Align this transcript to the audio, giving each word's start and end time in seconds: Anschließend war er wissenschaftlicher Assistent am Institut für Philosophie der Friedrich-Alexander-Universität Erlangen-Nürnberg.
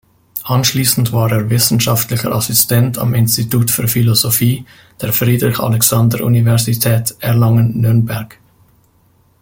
Anschließend 0.45 1.13
war 1.13 1.31
er 1.31 1.51
wissenschaftlicher 1.51 2.31
Assistent 2.31 2.97
am 2.97 3.13
Institut 3.13 3.69
für 3.69 3.87
Philosophie 3.87 4.65
der 4.99 5.13
Friedrich-Alexander-Universität 5.13 7.15
Erlangen-Nürnberg. 7.19 8.39